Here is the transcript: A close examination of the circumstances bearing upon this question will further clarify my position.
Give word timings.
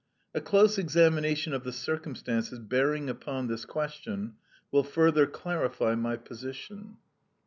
A 0.33 0.41
close 0.41 0.79
examination 0.79 1.53
of 1.53 1.63
the 1.63 1.71
circumstances 1.71 2.57
bearing 2.57 3.07
upon 3.07 3.45
this 3.45 3.65
question 3.65 4.33
will 4.71 4.83
further 4.83 5.27
clarify 5.27 5.93
my 5.93 6.17
position. 6.17 6.97